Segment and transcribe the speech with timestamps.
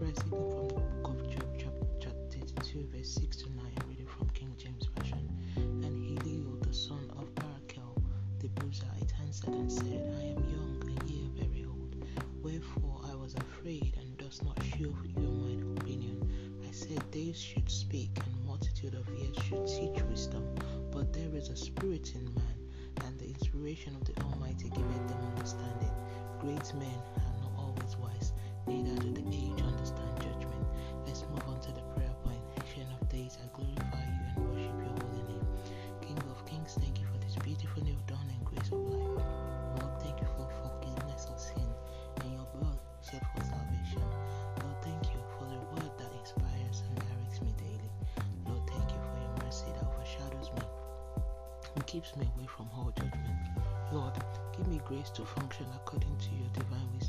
[0.00, 4.54] expressed in the book of Job chapter 32, verse 6 to 9, reading from King
[4.56, 5.28] James Version.
[5.56, 8.00] And Elihu, the son of Barachel,
[8.38, 11.96] the Buzite, answered and said, I am young and ye are very old.
[12.42, 16.30] Wherefore I was afraid and does not show you mine opinion.
[16.66, 20.44] I said, Days should speak, and multitude of years should teach wisdom.
[20.92, 25.24] But there is a spirit in man, and the inspiration of the Almighty giveth them
[25.34, 25.90] understanding.
[26.40, 28.32] Great men are not always wise,
[28.66, 29.47] neither do the aged.
[51.78, 53.38] And keeps me away from all judgment.
[53.92, 54.12] Lord,
[54.56, 57.07] give me grace to function according to your divine wisdom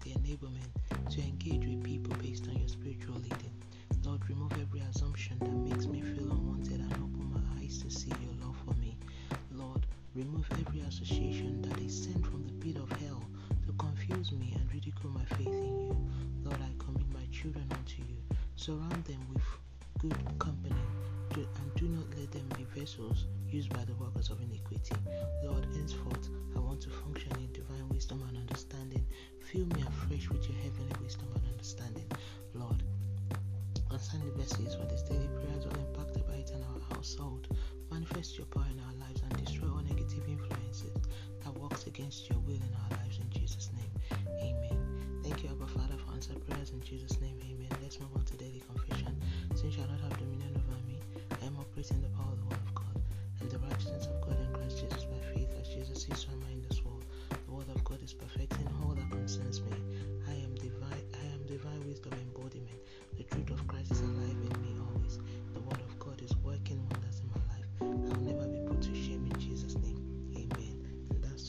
[0.00, 3.52] The enablement to engage with people based on your spiritual leading.
[4.02, 8.08] Lord, remove every assumption that makes me feel unwanted and open my eyes to see
[8.08, 8.96] your love for me.
[9.52, 13.22] Lord, remove every association that is sent from the pit of hell
[13.66, 16.08] to confuse me and ridicule my faith in you.
[16.42, 18.16] Lord, I commit my children unto you.
[18.56, 19.44] Surround them with
[19.98, 20.74] good company
[21.34, 24.94] and do not let them be vessels used by the workers of iniquity.
[25.44, 29.06] Lord, henceforth, I want to function in divine wisdom and understanding.
[38.22, 40.94] Manifest your power in our lives and destroy all negative influences
[41.42, 43.90] that works against your will in our lives in Jesus' name.
[44.38, 44.78] Amen.
[45.24, 47.36] Thank you, Abba Father, for answered prayers in Jesus' name.
[47.42, 47.66] Amen.
[47.82, 49.20] Let's move on to daily confession.
[49.56, 51.00] Sin shall not have dominion over me.
[51.42, 52.71] I am operating the power of the word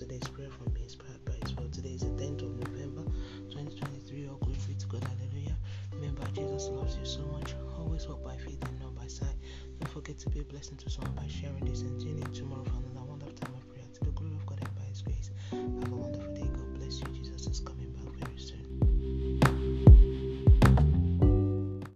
[0.04, 1.72] today's prayer from me, inspired by His word.
[1.72, 3.04] Today is the 10th of November,
[3.56, 4.28] 2023.
[4.28, 5.02] All glory to God.
[5.02, 5.56] Hallelujah.
[5.94, 7.56] Remember, Jesus loves you so much.
[7.80, 9.38] Always walk by faith and not by sight.
[9.80, 12.66] Don't forget to be a blessing to someone by sharing this and tuning in tomorrow
[12.66, 15.32] for another wonderful time of prayer to the glory of God and by His grace.
[15.52, 15.94] Have